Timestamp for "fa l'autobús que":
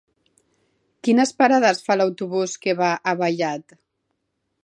1.89-2.77